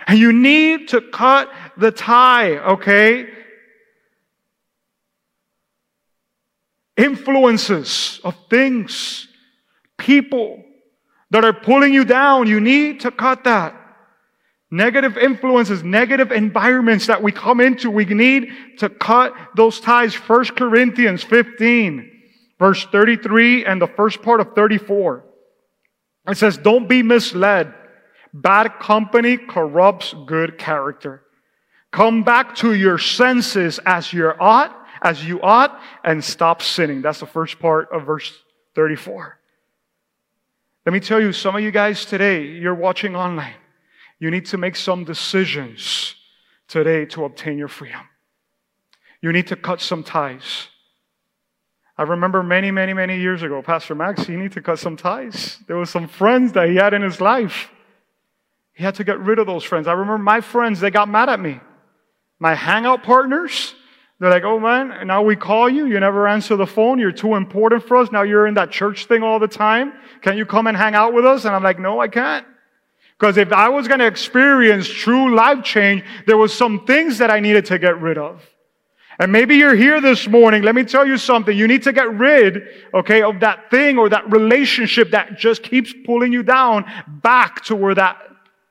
[0.07, 3.29] and you need to cut the tie, okay?
[7.03, 9.29] Influences of things,
[9.99, 10.63] people
[11.31, 12.47] that are pulling you down.
[12.47, 13.75] You need to cut that.
[14.71, 20.15] Negative influences, negative environments that we come into, we need to cut those ties.
[20.15, 22.11] 1 Corinthians 15,
[22.59, 25.25] verse 33 and the first part of 34.
[26.29, 27.75] It says, don't be misled.
[28.33, 31.23] Bad company corrupts good character.
[31.91, 37.03] Come back to your senses as you ought as you ought and stop sinning.
[37.03, 38.33] That's the first part of verse
[38.75, 39.39] 34.
[40.87, 43.55] Let me tell you, some of you guys today, you're watching online.
[44.19, 46.15] You need to make some decisions
[46.69, 48.01] today to obtain your freedom.
[49.21, 50.69] You need to cut some ties.
[51.97, 55.59] I remember many, many, many years ago, Pastor Max, he needed to cut some ties.
[55.67, 57.71] There were some friends that he had in his life.
[58.73, 59.87] He had to get rid of those friends.
[59.87, 61.61] I remember my friends, they got mad at me.
[62.41, 63.75] My hangout partners,
[64.23, 65.87] they're like, oh man, now we call you.
[65.87, 67.01] You never answer the phone.
[67.01, 68.13] You're too important for us.
[68.13, 69.95] Now you're in that church thing all the time.
[70.21, 71.45] Can you come and hang out with us?
[71.45, 72.47] And I'm like, no, I can't.
[73.19, 77.33] Because if I was going to experience true life change, there was some things that
[77.33, 78.49] I needed to get rid of.
[79.19, 80.63] And maybe you're here this morning.
[80.63, 81.59] Let me tell you something.
[81.59, 82.63] You need to get rid,
[82.95, 87.75] okay, of that thing or that relationship that just keeps pulling you down back to
[87.75, 88.19] where that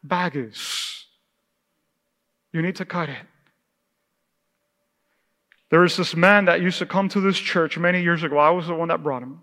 [0.01, 1.07] bag is.
[2.53, 3.25] You need to cut it.
[5.71, 8.37] There was this man that used to come to this church many years ago.
[8.37, 9.41] I was the one that brought him.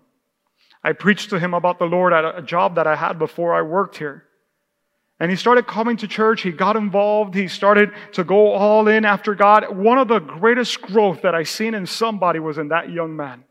[0.83, 3.63] I preached to him about the Lord at a job that I had before I
[3.63, 4.25] worked here.
[5.19, 6.43] And he started coming to church.
[6.43, 7.33] He got involved.
[7.33, 9.75] He started to go all in after God.
[9.75, 13.43] One of the greatest growth that I seen in somebody was in that young man.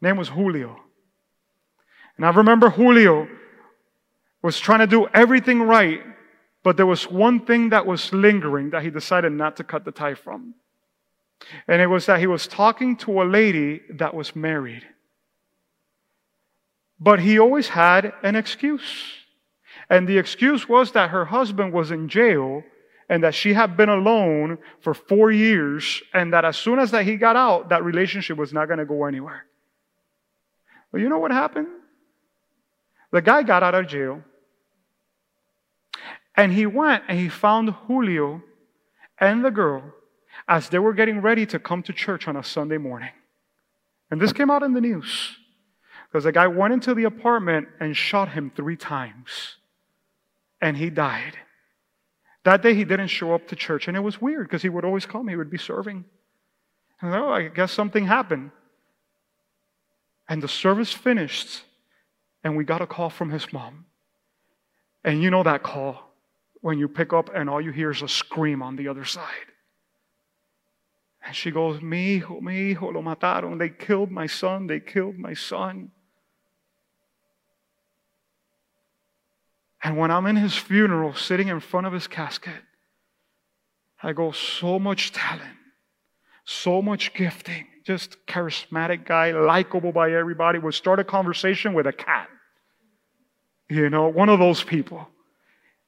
[0.00, 0.80] name was Julio.
[2.16, 3.28] And I remember Julio
[4.42, 6.00] was trying to do everything right,
[6.62, 9.92] but there was one thing that was lingering that he decided not to cut the
[9.92, 10.54] tie from.
[11.66, 14.86] And it was that he was talking to a lady that was married.
[16.98, 19.14] But he always had an excuse.
[19.88, 22.62] And the excuse was that her husband was in jail
[23.08, 27.04] and that she had been alone for four years and that as soon as that
[27.04, 29.46] he got out, that relationship was not going to go anywhere.
[30.92, 31.68] Well, you know what happened?
[33.10, 34.22] The guy got out of jail
[36.36, 38.42] and he went and he found Julio
[39.18, 39.82] and the girl
[40.48, 43.10] as they were getting ready to come to church on a Sunday morning.
[44.10, 45.36] And this came out in the news
[46.08, 49.56] because the guy went into the apartment and shot him three times.
[50.60, 51.38] And he died.
[52.44, 53.86] That day he didn't show up to church.
[53.86, 56.04] And it was weird because he would always come, he would be serving.
[57.00, 58.50] And oh, I guess something happened.
[60.28, 61.62] And the service finished,
[62.44, 63.86] and we got a call from his mom.
[65.04, 66.12] And you know that call
[66.60, 69.24] when you pick up and all you hear is a scream on the other side.
[71.24, 73.58] And she goes, Mi hijo, mi hijo, lo mataron.
[73.58, 74.66] They killed my son.
[74.66, 75.90] They killed my son.
[79.82, 82.62] And when I'm in his funeral, sitting in front of his casket,
[84.02, 85.56] I go, so much talent,
[86.44, 91.92] so much gifting just charismatic guy, likable by everybody, would start a conversation with a
[91.92, 92.28] cat.
[93.68, 95.08] You know, one of those people.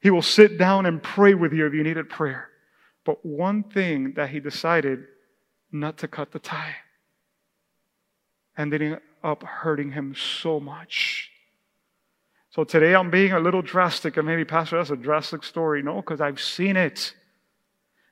[0.00, 2.48] He will sit down and pray with you if you needed prayer.
[3.04, 5.04] But one thing that he decided
[5.72, 6.76] not to cut the tie
[8.56, 11.30] ended up hurting him so much.
[12.50, 15.82] So today I'm being a little drastic, and maybe, Pastor, that's a drastic story.
[15.82, 17.14] No, because I've seen it.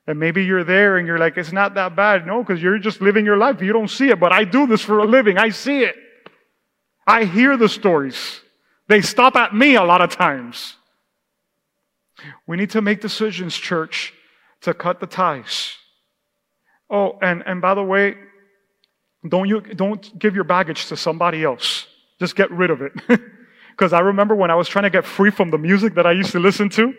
[0.06, 2.26] And maybe you're there and you're like, it's not that bad.
[2.26, 3.60] No, because you're just living your life.
[3.60, 5.36] You don't see it, but I do this for a living.
[5.36, 5.94] I see it.
[7.06, 8.40] I hear the stories.
[8.88, 10.76] They stop at me a lot of times.
[12.46, 14.14] We need to make decisions, church,
[14.62, 15.76] to cut the ties.
[16.90, 18.16] Oh, and, and by the way,
[19.28, 21.86] don't you don't give your baggage to somebody else.
[22.18, 22.92] Just get rid of it.
[23.80, 26.12] Because I remember when I was trying to get free from the music that I
[26.12, 26.92] used to listen to.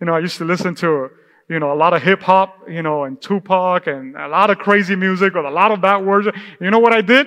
[0.00, 1.08] You know, I used to listen to,
[1.48, 4.58] you know, a lot of hip hop, you know, and Tupac and a lot of
[4.58, 6.28] crazy music with a lot of bad words.
[6.60, 7.26] You know what I did?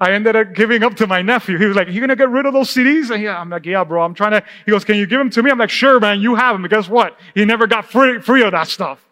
[0.00, 1.58] I ended up giving up to my nephew.
[1.58, 3.10] He was like, you gonna get rid of those CDs?
[3.10, 5.28] And yeah, I'm like, yeah, bro, I'm trying to, he goes, can you give them
[5.28, 5.50] to me?
[5.50, 6.66] I'm like, sure, man, you have them.
[6.66, 7.18] Guess what?
[7.34, 9.04] He never got free, free of that stuff.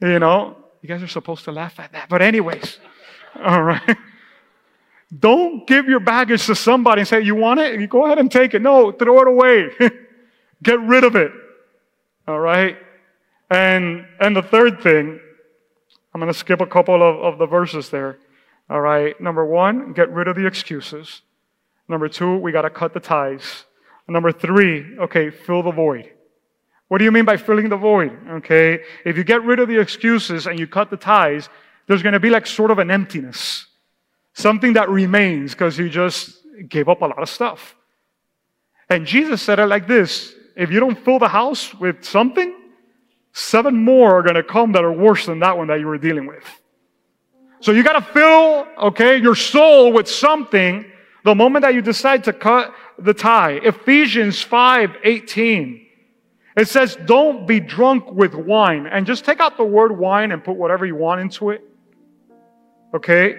[0.00, 2.08] You know, you guys are supposed to laugh at that.
[2.08, 2.78] But anyways,
[3.42, 3.96] all right.
[5.16, 7.80] Don't give your baggage to somebody and say, you want it?
[7.80, 8.62] You go ahead and take it.
[8.62, 9.70] No, throw it away.
[10.62, 11.32] Get rid of it.
[12.28, 12.76] All right.
[13.48, 15.18] And, and the third thing,
[16.14, 18.18] I'm going to skip a couple of, of the verses there.
[18.68, 19.18] All right.
[19.20, 21.22] Number one, get rid of the excuses.
[21.88, 23.64] Number two, we got to cut the ties.
[24.06, 26.10] Number three, okay, fill the void.
[26.90, 28.18] What do you mean by filling the void?
[28.28, 28.80] Okay.
[29.04, 31.48] If you get rid of the excuses and you cut the ties,
[31.86, 33.66] there's going to be like sort of an emptiness.
[34.32, 36.36] Something that remains because you just
[36.68, 37.76] gave up a lot of stuff.
[38.88, 42.56] And Jesus said it like this if you don't fill the house with something,
[43.32, 45.96] seven more are going to come that are worse than that one that you were
[45.96, 46.44] dealing with.
[47.60, 50.90] So you got to fill, okay, your soul with something
[51.22, 53.60] the moment that you decide to cut the tie.
[53.62, 55.86] Ephesians 5 18.
[56.56, 58.86] It says, don't be drunk with wine.
[58.86, 61.62] And just take out the word wine and put whatever you want into it.
[62.94, 63.36] Okay?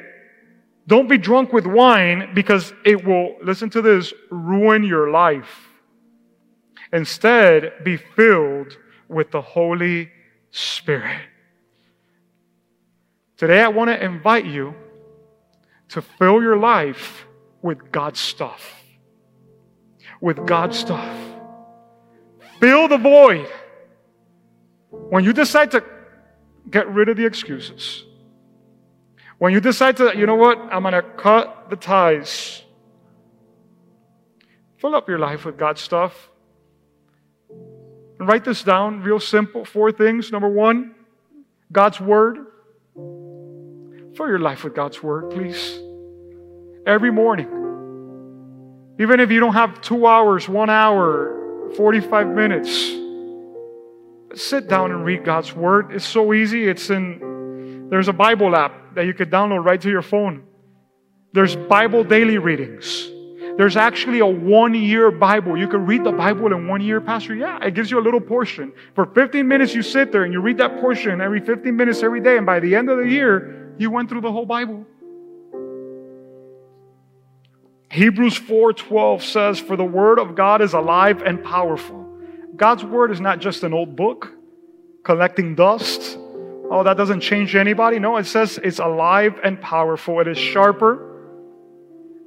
[0.88, 5.69] Don't be drunk with wine because it will, listen to this, ruin your life.
[6.93, 10.10] Instead, be filled with the Holy
[10.52, 11.21] Spirit.
[13.38, 14.76] Today, I want to invite you
[15.89, 17.26] to fill your life
[17.62, 18.84] with God's stuff.
[20.19, 21.30] With God's stuff.
[22.62, 23.50] Fill the void.
[24.91, 25.84] When you decide to
[26.69, 28.06] get rid of the excuses,
[29.39, 32.62] when you decide to, you know what, I'm going to cut the ties,
[34.78, 36.30] fill up your life with God's stuff.
[37.50, 39.65] And write this down, real simple.
[39.65, 40.32] Four things.
[40.32, 40.93] Number one,
[41.71, 42.38] God's Word.
[42.93, 45.80] Fill your life with God's Word, please.
[46.86, 47.47] Every morning.
[49.00, 51.40] Even if you don't have two hours, one hour,
[51.75, 52.69] 45 minutes,
[54.39, 55.91] sit down and read God's Word.
[55.91, 56.67] It's so easy.
[56.67, 60.43] It's in, there's a Bible app that you could download right to your phone.
[61.34, 63.10] There's Bible daily readings.
[63.57, 65.57] There's actually a one year Bible.
[65.57, 67.36] You can read the Bible in one year, Pastor.
[67.36, 68.71] Yeah, it gives you a little portion.
[68.95, 72.21] For 15 minutes, you sit there and you read that portion every 15 minutes every
[72.21, 72.38] day.
[72.38, 74.86] And by the end of the year, you went through the whole Bible.
[77.91, 82.08] Hebrews 4:12 says, "For the word of God is alive and powerful."
[82.56, 84.32] God's word is not just an old book
[85.04, 86.17] collecting dust.
[86.69, 87.99] Oh, that doesn't change anybody.
[87.99, 90.21] No, it says it's alive and powerful.
[90.21, 90.99] It is sharper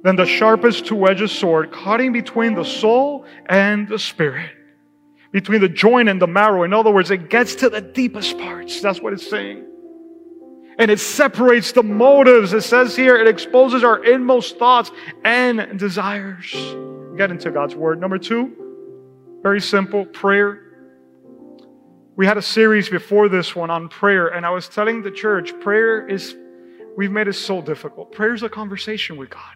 [0.03, 4.51] than the sharpest two-edged sword, cutting between the soul and the spirit,
[5.31, 6.61] between the joint and the marrow.
[6.61, 8.81] In other words, it gets to the deepest parts.
[8.81, 9.63] That's what it's saying
[10.77, 12.53] and it separates the motives.
[12.53, 14.91] It says here, it exposes our inmost thoughts
[15.23, 16.53] and desires.
[17.17, 17.99] Get into God's word.
[17.99, 20.61] Number two, very simple prayer.
[22.15, 25.57] We had a series before this one on prayer, and I was telling the church,
[25.59, 26.35] prayer is,
[26.95, 28.13] we've made it so difficult.
[28.13, 29.55] Prayer is a conversation with God.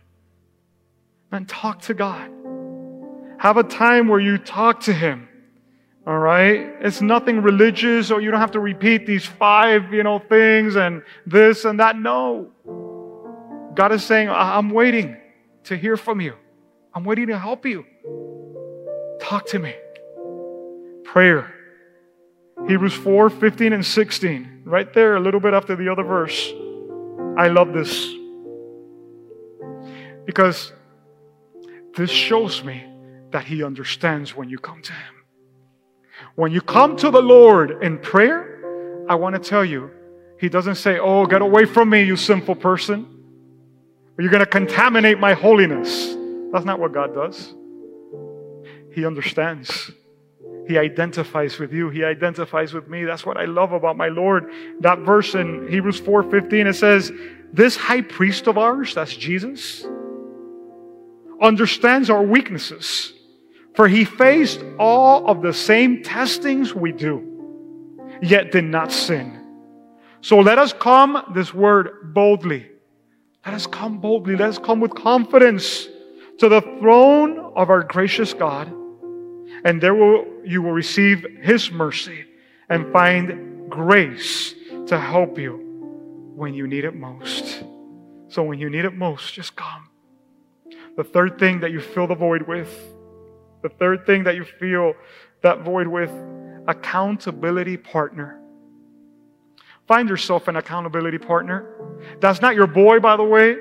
[1.32, 2.30] Man, talk to God.
[3.38, 5.29] Have a time where you talk to Him.
[6.10, 6.76] All right?
[6.80, 11.04] It's nothing religious or you don't have to repeat these five, you know, things and
[11.28, 12.00] this and that.
[12.00, 12.50] No.
[13.76, 15.18] God is saying, I'm waiting
[15.66, 16.34] to hear from you.
[16.96, 17.86] I'm waiting to help you.
[19.22, 19.76] Talk to me.
[21.04, 21.54] Prayer.
[22.68, 24.64] Hebrews 4 15 and 16.
[24.66, 26.52] Right there, a little bit after the other verse.
[27.38, 28.12] I love this.
[30.26, 30.74] Because
[31.96, 32.84] this shows me
[33.30, 35.19] that He understands when you come to Him.
[36.40, 39.92] When you come to the Lord in prayer, I want to tell you,
[40.40, 43.06] He doesn't say, Oh, get away from me, you sinful person.
[44.18, 46.16] you're going to contaminate my holiness.
[46.54, 47.54] That's not what God does.
[48.94, 49.92] He understands.
[50.66, 51.90] He identifies with you.
[51.90, 53.04] He identifies with me.
[53.04, 54.50] That's what I love about my Lord.
[54.80, 57.12] That verse in Hebrews 4:15 it says,
[57.52, 59.86] "This high priest of ours, that's Jesus,
[61.42, 63.19] understands our weaknesses,
[63.80, 67.16] for he faced all of the same testings we do,
[68.22, 69.40] yet did not sin."
[70.20, 72.68] So let us come this word boldly.
[73.46, 74.36] Let us come boldly.
[74.36, 75.88] Let us come with confidence
[76.40, 78.70] to the throne of our gracious God
[79.64, 82.26] and there will, you will receive His mercy
[82.70, 84.54] and find grace
[84.88, 85.58] to help you
[86.36, 87.64] when you need it most.
[88.30, 89.90] So when you need it most, just come.
[90.96, 92.89] The third thing that you fill the void with,
[93.62, 94.94] the third thing that you feel
[95.42, 96.12] that void with,
[96.68, 98.40] accountability partner.
[99.88, 101.68] Find yourself an accountability partner.
[102.20, 103.58] That's not your boy, by the way.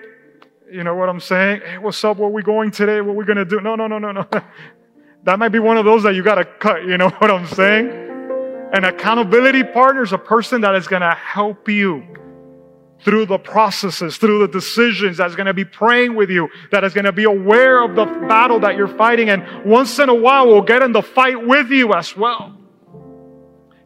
[0.70, 1.62] You know what I'm saying?
[1.64, 2.18] Hey, what's up?
[2.18, 3.00] Where we going today?
[3.00, 3.60] What we going to do?
[3.60, 4.26] No, no, no, no, no.
[5.24, 6.84] That might be one of those that you got to cut.
[6.84, 7.88] You know what I'm saying?
[8.72, 12.06] An accountability partner is a person that is going to help you
[13.04, 16.94] through the processes, through the decisions, that's going to be praying with you, that is
[16.94, 20.46] going to be aware of the battle that you're fighting, and once in a while
[20.46, 22.56] will get in the fight with you as well.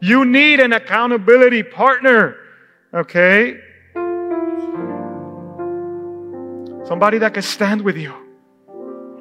[0.00, 2.36] You need an accountability partner,
[2.92, 3.58] okay?
[6.86, 8.14] Somebody that can stand with you.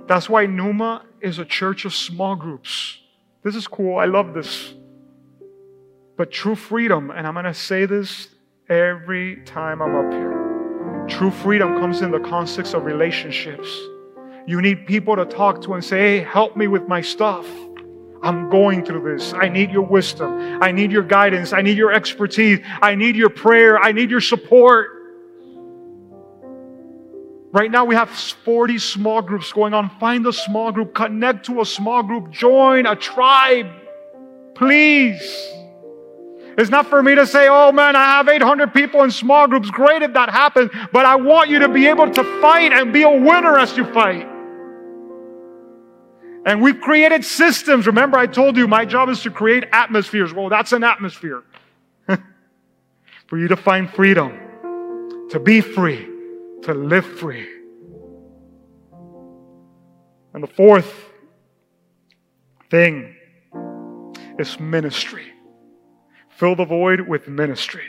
[0.08, 2.98] That's why Pneuma is a church of small groups.
[3.44, 3.98] This is cool.
[3.98, 4.74] I love this.
[6.18, 8.30] But true freedom, and I'm going to say this
[8.72, 10.42] every time I'm up here
[11.12, 13.68] true freedom comes in the context of relationships.
[14.48, 17.46] You need people to talk to and say, hey, help me with my stuff.
[18.24, 19.34] I'm going through this.
[19.34, 20.60] I need your wisdom.
[20.62, 21.54] I need your guidance.
[21.54, 22.60] I need your expertise.
[22.82, 23.78] I need your prayer.
[23.78, 24.90] I need your support.
[27.52, 29.90] Right now, we have 40 small groups going on.
[30.00, 33.68] Find a small group, connect to a small group, join a tribe.
[34.56, 35.22] Please.
[36.62, 39.72] It's not for me to say, oh man, I have 800 people in small groups.
[39.72, 40.70] Great if that happens.
[40.94, 43.84] But I want you to be able to fight and be a winner as you
[43.92, 44.28] fight.
[46.46, 47.88] And we've created systems.
[47.88, 50.36] Remember, I told you my job is to create atmospheres.
[50.36, 51.44] Well, that's an atmosphere
[53.26, 56.08] for you to find freedom, to be free
[56.62, 57.48] to live free.
[60.36, 60.94] And the fourth
[62.70, 63.16] thing
[64.38, 65.31] is ministry.
[66.42, 67.84] Fill the void with ministry.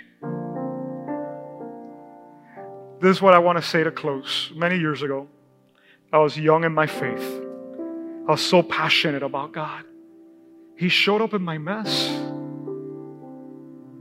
[3.01, 4.53] This is what I want to say to close.
[4.55, 5.27] Many years ago,
[6.13, 7.43] I was young in my faith.
[8.29, 9.87] I was so passionate about God.
[10.77, 12.11] He showed up in my mess.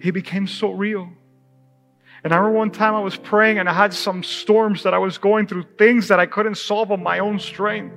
[0.02, 1.08] He became so real.
[2.26, 4.98] And I remember one time I was praying and I had some storms that I
[4.98, 7.96] was going through, things that I couldn't solve on my own strength.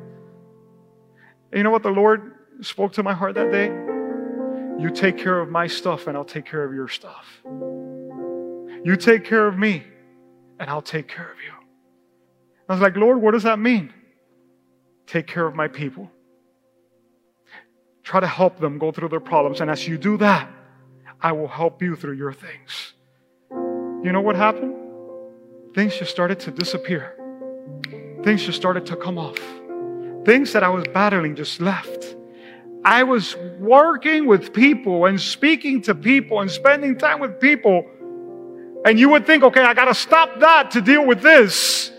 [1.51, 3.84] And you know what the Lord spoke to my heart that day?
[4.79, 7.27] You take care of my stuff and I'll take care of your stuff.
[7.45, 9.85] You take care of me
[10.59, 11.53] and I'll take care of you.
[12.69, 13.93] I was like, Lord, what does that mean?
[15.07, 16.11] Take care of my people.
[18.03, 19.61] Try to help them go through their problems.
[19.61, 20.51] And as you do that,
[21.21, 22.95] I will help you through your things.
[23.51, 24.75] You know what happened?
[25.75, 27.17] Things just started to disappear.
[28.23, 29.39] Things just started to come off.
[30.25, 32.17] Things that I was battling just left.
[32.85, 37.87] I was working with people and speaking to people and spending time with people.
[38.85, 41.91] And you would think, okay, I got to stop that to deal with this.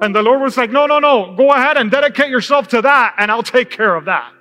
[0.00, 3.16] And the Lord was like, no, no, no, go ahead and dedicate yourself to that,
[3.18, 4.32] and I'll take care of that.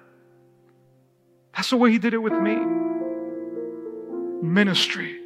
[1.56, 2.56] That's the way He did it with me.
[4.48, 5.20] Ministry.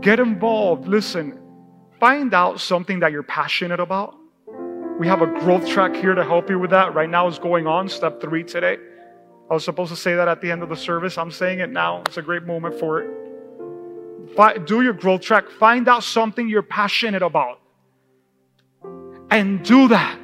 [0.00, 0.86] Get involved.
[0.86, 1.40] Listen,
[1.98, 4.14] find out something that you're passionate about.
[5.00, 6.94] We have a growth track here to help you with that.
[6.94, 8.78] Right now is going on, step three today.
[9.50, 11.16] I was supposed to say that at the end of the service.
[11.16, 12.02] I'm saying it now.
[12.06, 14.66] It's a great moment for it.
[14.66, 15.48] Do your growth track.
[15.48, 17.60] Find out something you're passionate about.
[19.30, 20.18] And do that.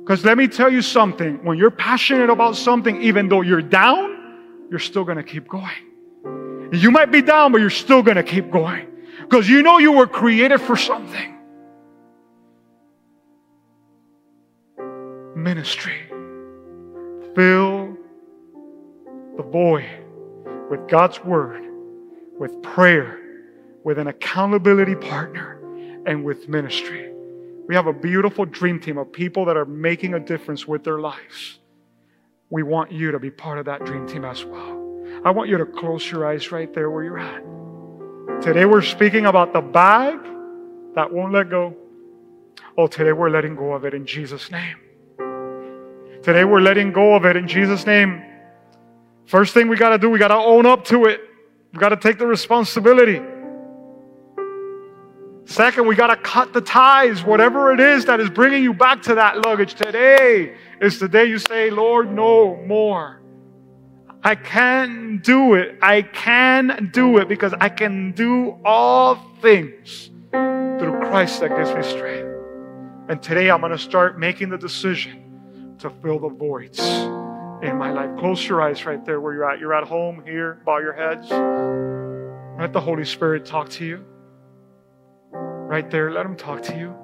[0.00, 1.44] Because let me tell you something.
[1.44, 5.70] When you're passionate about something, even though you're down, you're still going to keep going.
[6.72, 8.88] You might be down, but you're still going to keep going
[9.20, 11.38] because you know you were created for something.
[15.36, 16.00] Ministry.
[17.34, 17.71] Fill
[19.36, 19.88] the boy
[20.70, 21.62] with God's word,
[22.38, 23.18] with prayer,
[23.84, 25.58] with an accountability partner,
[26.06, 27.12] and with ministry.
[27.68, 30.98] We have a beautiful dream team of people that are making a difference with their
[30.98, 31.58] lives.
[32.50, 34.78] We want you to be part of that dream team as well.
[35.24, 38.42] I want you to close your eyes right there where you're at.
[38.42, 40.18] Today we're speaking about the bag
[40.94, 41.74] that won't let go.
[42.76, 44.76] Oh, today we're letting go of it in Jesus' name.
[46.22, 48.22] Today we're letting go of it in Jesus' name.
[49.26, 51.20] First thing we got to do, we got to own up to it.
[51.72, 53.20] We got to take the responsibility.
[55.44, 57.24] Second, we got to cut the ties.
[57.24, 61.24] Whatever it is that is bringing you back to that luggage, today is the day
[61.24, 63.20] you say, Lord, no more.
[64.22, 65.78] I can do it.
[65.82, 71.82] I can do it because I can do all things through Christ that gives me
[71.82, 72.28] strength.
[73.08, 76.78] And today I'm going to start making the decision to fill the voids
[77.62, 78.10] in my life.
[78.18, 79.60] Close your eyes right there where you're at.
[79.60, 81.30] You're at home here, bow your heads.
[82.60, 84.04] Let the Holy Spirit talk to you.
[85.32, 86.94] Right there, let Him talk to you.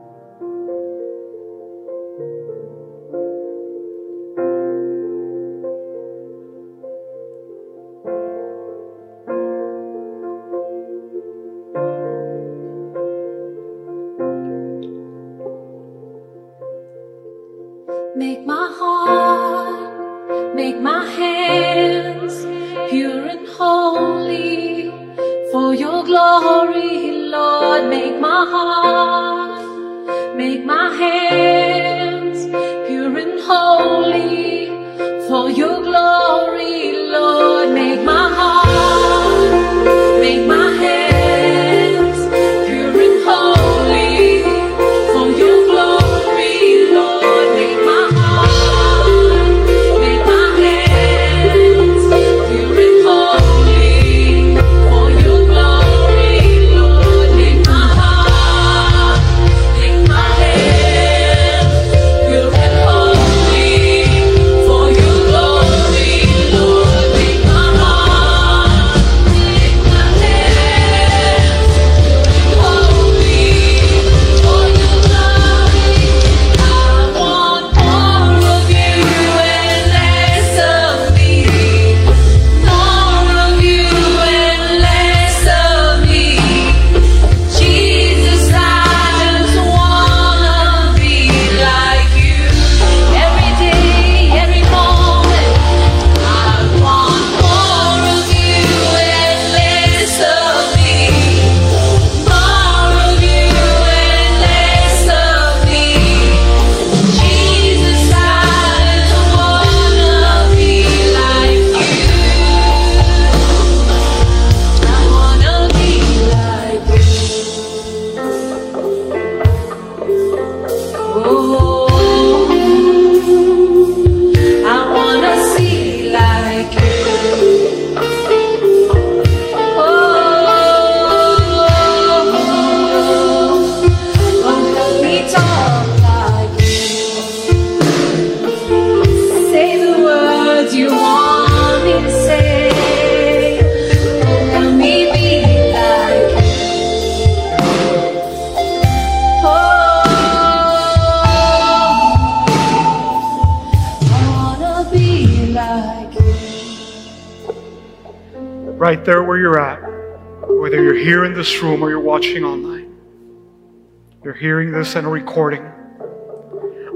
[164.79, 165.68] This and recording.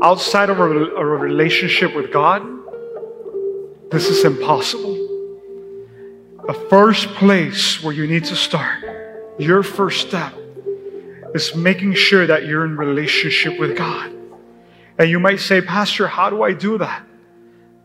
[0.03, 2.41] Outside of a, a relationship with God,
[3.91, 4.95] this is impossible.
[6.47, 8.85] The first place where you need to start,
[9.39, 10.33] your first step,
[11.35, 14.13] is making sure that you're in relationship with God.
[14.99, 17.05] And you might say, Pastor, how do I do that?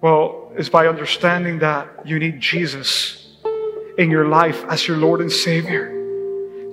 [0.01, 3.35] Well, it's by understanding that you need Jesus
[3.97, 5.87] in your life as your Lord and Savior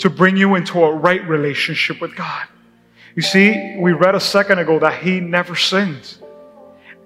[0.00, 2.48] to bring you into a right relationship with God.
[3.14, 6.16] You see, we read a second ago that He never sinned.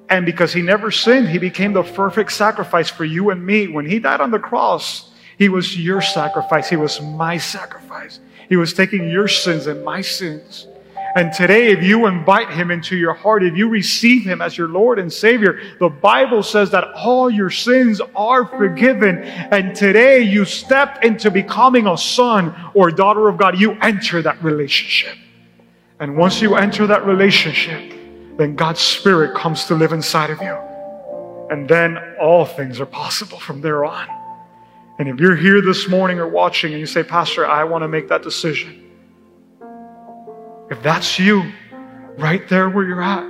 [0.09, 3.69] And because He never sinned, He became the perfect sacrifice for you and me.
[3.69, 8.21] When He died on the cross, He was your sacrifice, He was my sacrifice.
[8.49, 10.67] He was taking your sins and my sins.
[11.15, 14.69] And today, if you invite Him into your heart, if you receive Him as your
[14.69, 19.19] Lord and Savior, the Bible says that all your sins are forgiven.
[19.25, 23.59] And today, you step into becoming a son or daughter of God.
[23.59, 25.17] You enter that relationship.
[26.01, 27.93] And once you enter that relationship,
[28.37, 30.57] then God's Spirit comes to live inside of you.
[31.51, 34.07] And then all things are possible from there on.
[34.99, 37.89] And if you're here this morning or watching and you say, Pastor, I want to
[37.89, 38.91] make that decision.
[40.71, 41.53] If that's you,
[42.17, 43.25] right there where you're at,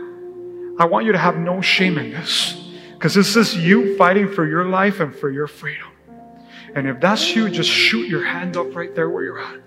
[0.80, 2.70] I want you to have no shame in this.
[2.94, 5.88] Because this is you fighting for your life and for your freedom.
[6.74, 9.60] And if that's you, just shoot your hand up right there where you're at.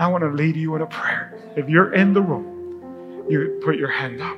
[0.00, 1.38] I want to lead you in a prayer.
[1.56, 2.60] If you're in the room
[3.30, 4.36] you put your hand up.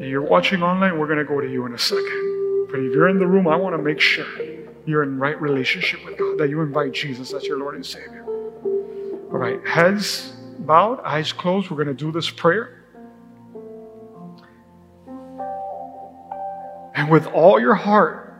[0.00, 2.66] If you're watching online, we're going to go to you in a second.
[2.70, 4.26] But if you're in the room, I want to make sure
[4.86, 8.24] you're in right relationship with God, that you invite Jesus as your Lord and Savior.
[8.24, 11.70] All right, heads bowed, eyes closed.
[11.70, 12.84] We're going to do this prayer.
[16.94, 18.34] And with all your heart,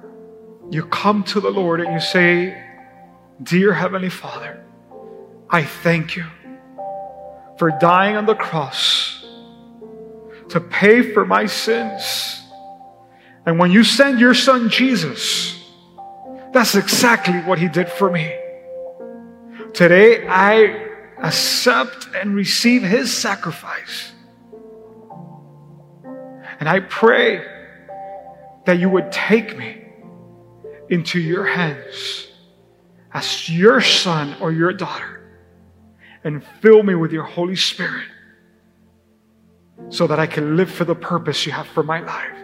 [0.70, 2.71] you come to the Lord and you say,
[3.40, 4.62] Dear Heavenly Father,
[5.48, 6.24] I thank you
[7.56, 9.24] for dying on the cross
[10.50, 12.42] to pay for my sins.
[13.46, 15.58] And when you send your son Jesus,
[16.52, 18.36] that's exactly what he did for me.
[19.72, 24.12] Today, I accept and receive his sacrifice.
[26.60, 27.44] And I pray
[28.66, 29.84] that you would take me
[30.90, 32.31] into your hands
[33.14, 35.20] as your son or your daughter
[36.24, 38.08] and fill me with your Holy Spirit
[39.88, 42.38] so that I can live for the purpose you have for my life.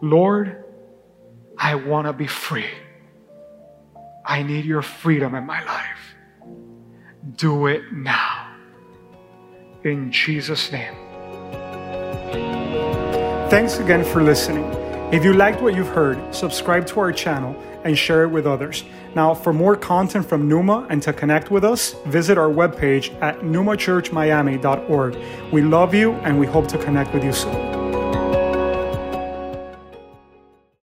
[0.00, 0.64] Lord,
[1.58, 2.66] I want to be free.
[4.24, 6.14] I need your freedom in my life.
[7.36, 8.54] Do it now.
[9.84, 10.94] In Jesus' name.
[13.50, 14.64] Thanks again for listening.
[15.12, 18.82] If you liked what you've heard, subscribe to our channel and share it with others.
[19.14, 23.40] Now, for more content from Pneuma and to connect with us, visit our webpage at
[23.40, 25.18] pneumachurchmiami.org.
[25.52, 27.83] We love you and we hope to connect with you soon.